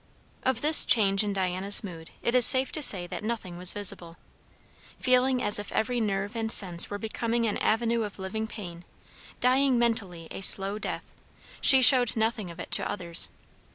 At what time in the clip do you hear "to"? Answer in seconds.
2.71-2.81, 12.71-12.89